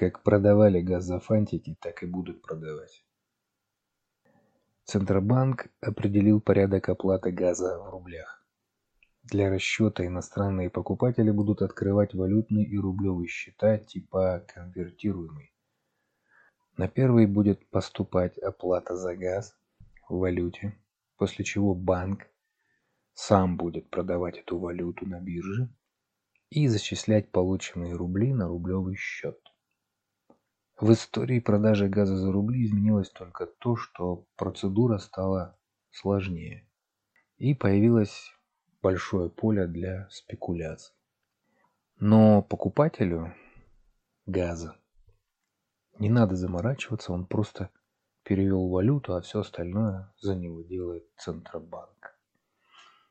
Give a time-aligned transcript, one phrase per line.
[0.00, 3.04] Как продавали газ за фантики, так и будут продавать.
[4.84, 8.42] Центробанк определил порядок оплаты газа в рублях.
[9.24, 15.52] Для расчета иностранные покупатели будут открывать валютные и рублевые счета типа конвертируемый.
[16.78, 19.54] На первый будет поступать оплата за газ
[20.08, 20.78] в валюте,
[21.18, 22.26] после чего банк
[23.12, 25.68] сам будет продавать эту валюту на бирже
[26.48, 29.38] и зачислять полученные рубли на рублевый счет.
[30.80, 35.58] В истории продажи газа за рубли изменилось только то, что процедура стала
[35.90, 36.66] сложнее
[37.36, 38.32] и появилось
[38.80, 40.94] большое поле для спекуляций.
[41.96, 43.34] Но покупателю
[44.24, 44.74] газа
[45.98, 47.68] не надо заморачиваться, он просто
[48.22, 52.18] перевел валюту, а все остальное за него делает Центробанк.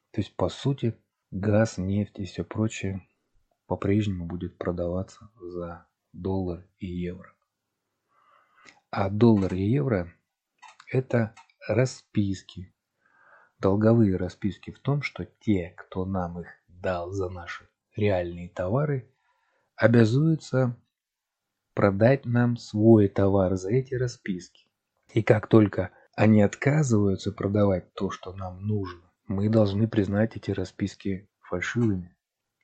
[0.09, 0.98] То есть, по сути,
[1.30, 3.08] газ, нефть и все прочее
[3.67, 7.31] по-прежнему будет продаваться за доллар и евро.
[8.92, 10.12] А доллар и евро–
[10.92, 11.36] это
[11.68, 12.73] расписки.
[13.59, 19.08] Долговые расписки в том, что те, кто нам их дал за наши реальные товары,
[19.76, 20.76] обязуются
[21.76, 24.66] продать нам свой товар за эти расписки.
[25.14, 31.30] И как только они отказываются продавать то, что нам нужно, мы должны признать эти расписки
[31.42, 32.18] фальшивыми.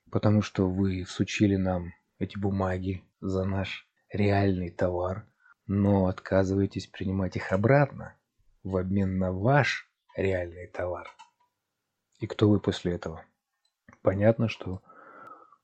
[0.10, 5.28] Потому что вы сучили нам эти бумаги за наш реальный товар,
[5.68, 8.16] но отказываетесь принимать их обратно
[8.64, 11.08] в обмен на ваш реальный товар.
[12.20, 13.26] И кто вы после этого?
[14.02, 14.82] Понятно, что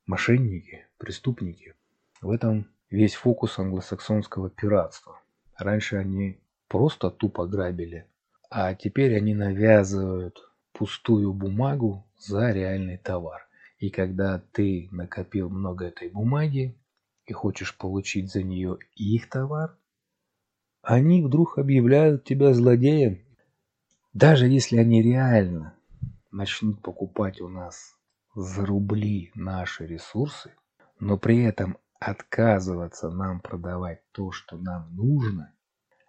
[0.05, 1.75] мошенники, преступники.
[2.21, 5.21] В этом весь фокус англосаксонского пиратства.
[5.57, 8.07] Раньше они просто тупо грабили,
[8.49, 10.39] а теперь они навязывают
[10.73, 13.47] пустую бумагу за реальный товар.
[13.77, 16.77] И когда ты накопил много этой бумаги
[17.25, 19.77] и хочешь получить за нее их товар,
[20.91, 23.25] они вдруг объявляют тебя злодеем.
[24.13, 25.73] Даже если они реально
[26.31, 27.97] начнут покупать у нас
[28.35, 30.53] за рубли наши ресурсы,
[30.99, 35.53] но при этом отказываться нам продавать то, что нам нужно,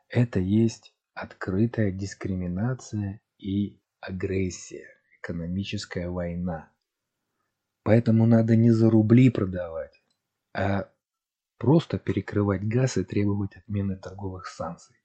[0.08, 4.88] это есть открытая дискриминация и агрессия,
[5.20, 6.72] экономическая война.
[7.84, 10.02] Поэтому надо не за рубли продавать,
[10.52, 10.88] а
[11.62, 14.96] просто перекрывать газ и требовать отмены торговых санкций.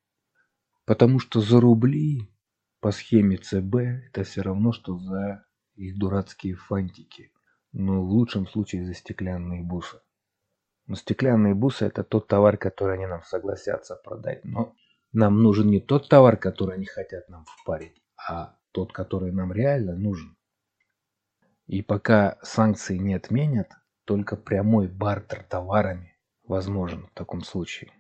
[0.86, 2.34] Потому что за рубли
[2.80, 3.76] по схеме ЦБ
[4.08, 5.46] это все равно, что за
[5.76, 7.32] их дурацкие фантики.
[7.74, 10.00] Но в лучшем случае за стеклянные бусы.
[10.88, 14.44] Но стеклянные бусы это тот товар, который они нам согласятся продать.
[14.44, 14.74] Но
[15.12, 19.96] нам нужен не тот товар, который они хотят нам впарить, а тот, который нам реально
[19.96, 20.36] нужен.
[21.68, 23.70] И пока санкции не отменят,
[24.06, 26.17] только прямой бартер товарами
[26.48, 27.92] возможен в таком случае.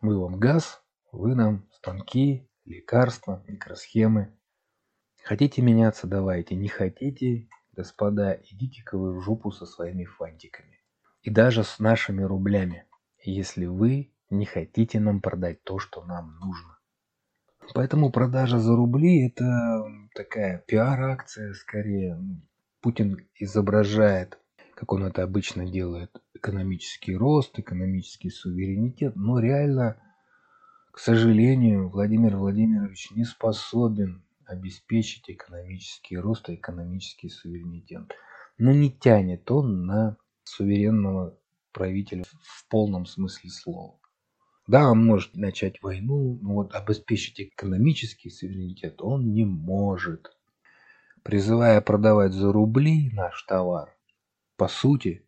[0.00, 0.82] Мы вам газ,
[1.12, 4.36] вы нам станки, лекарства, микросхемы.
[5.22, 6.54] Хотите меняться, давайте.
[6.54, 10.80] Не хотите, господа, идите-ка вы в жопу со своими фантиками.
[11.22, 12.86] И даже с нашими рублями,
[13.22, 16.78] если вы не хотите нам продать то, что нам нужно.
[17.74, 22.18] Поэтому продажа за рубли это такая пиар-акция скорее.
[22.80, 24.38] Путин изображает
[24.76, 29.96] как он это обычно делает, экономический рост, экономический суверенитет, но реально,
[30.90, 38.12] к сожалению, Владимир Владимирович не способен обеспечить экономический рост и экономический суверенитет.
[38.58, 41.38] Но не тянет он на суверенного
[41.72, 43.98] правителя в полном смысле слова.
[44.66, 50.36] Да, он может начать войну, но вот обеспечить экономический суверенитет он не может.
[51.22, 53.95] Призывая продавать за рубли наш товар,
[54.56, 55.22] по сути,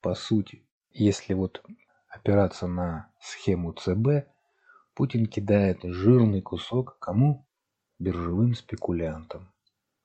[0.00, 1.62] по сути, если вот
[2.08, 4.28] опираться на схему ЦБ,
[4.94, 7.46] Путин кидает жирный кусок кому?
[7.98, 9.52] Биржевым спекулянтам,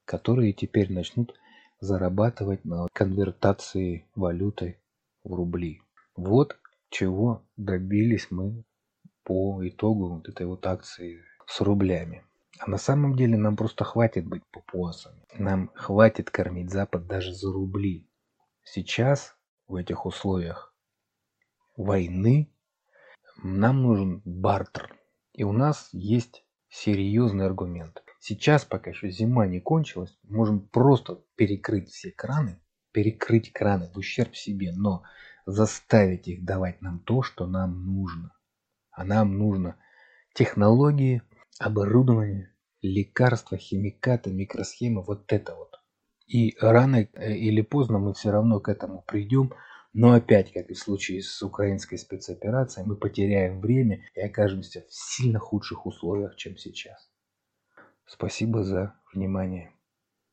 [0.04, 1.34] которые теперь начнут
[1.80, 4.82] зарабатывать на конвертации валюты
[5.24, 5.82] в рубли.
[6.16, 6.58] Вот
[6.90, 8.64] чего добились мы
[9.24, 12.24] по итогу вот этой вот акции с рублями.
[12.60, 15.22] А на самом деле нам просто хватит быть папуасами.
[15.38, 18.08] Нам хватит кормить Запад даже за рубли.
[18.66, 19.36] Сейчас,
[19.68, 20.76] в этих условиях
[21.78, 22.52] войны,
[23.44, 24.94] нам нужен бартер.
[25.34, 28.04] И у нас есть серьезный аргумент.
[28.20, 32.60] Сейчас, пока еще зима не кончилась, можем просто перекрыть все краны,
[32.92, 35.04] перекрыть краны в ущерб себе, но
[35.46, 38.32] заставить их давать нам то, что нам нужно.
[38.92, 39.78] А нам нужно
[40.34, 41.22] технологии,
[41.60, 42.52] оборудование,
[42.82, 45.65] лекарства, химикаты, микросхемы, вот это вот.
[46.28, 49.54] И рано э, или поздно мы все равно к этому придем,
[49.94, 54.94] Но опять, как и в случае с украинской спецоперацией, мы потеряем время и окажемся в
[54.94, 57.10] сильно худших условиях, чем сейчас.
[58.06, 59.75] Спасибо за внимание.